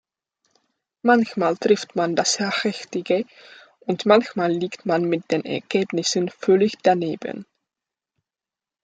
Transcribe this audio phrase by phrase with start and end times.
[1.03, 3.23] Manchmal trifft man das Richtige,
[3.81, 7.45] und manchmal liegt man mit den Ergebnissen völlig daneben.